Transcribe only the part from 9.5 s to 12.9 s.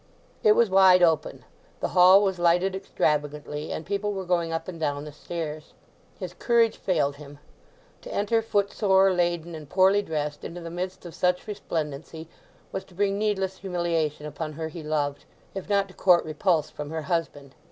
and poorly dressed into the midst of such resplendency was